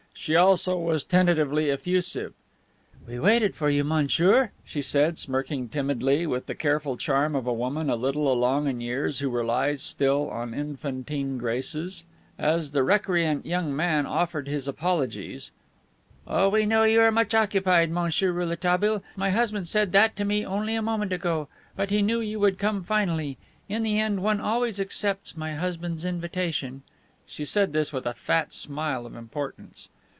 She 0.13 0.35
also 0.35 0.77
was 0.77 1.03
tentatively 1.03 1.71
effusive. 1.71 2.33
"We 3.07 3.17
waited 3.19 3.55
for 3.55 3.71
you, 3.71 3.83
monsieur," 3.83 4.51
she 4.63 4.79
said, 4.81 5.17
smirking 5.17 5.67
timidly, 5.69 6.27
with 6.27 6.45
the 6.45 6.53
careful 6.53 6.95
charm 6.95 7.33
of 7.35 7.47
a 7.47 7.53
woman 7.53 7.89
a 7.89 7.95
little 7.95 8.31
along 8.31 8.67
in 8.67 8.81
years 8.81 9.17
who 9.19 9.29
relies 9.31 9.81
still 9.81 10.29
on 10.29 10.53
infantine 10.53 11.39
graces. 11.39 12.03
As 12.37 12.71
the 12.71 12.83
recreant 12.83 13.47
young 13.47 13.75
man 13.75 14.05
offered 14.05 14.47
his 14.47 14.67
apologies, 14.67 15.49
"Oh, 16.27 16.49
we 16.49 16.67
know 16.67 16.83
you 16.83 17.01
are 17.01 17.11
much 17.11 17.33
occupied, 17.33 17.89
Monsieur 17.89 18.31
Rouletabille. 18.31 19.01
My 19.15 19.31
husband 19.31 19.67
said 19.69 19.91
that 19.93 20.15
to 20.17 20.25
me 20.25 20.45
only 20.45 20.75
a 20.75 20.83
moment 20.83 21.13
ago. 21.13 21.47
But 21.75 21.89
he 21.89 22.03
knew 22.03 22.21
you 22.21 22.39
would 22.39 22.59
come 22.59 22.83
finally. 22.83 23.37
In 23.67 23.81
the 23.81 23.97
end 23.97 24.21
one 24.21 24.39
always 24.41 24.79
accepts 24.79 25.35
my 25.35 25.55
husband's 25.55 26.05
invitation." 26.05 26.83
She 27.25 27.45
said 27.45 27.73
this 27.73 27.91
with 27.91 28.05
a 28.05 28.13
fat 28.13 28.53
smile 28.53 29.07
of 29.07 29.15
importance. 29.15 29.89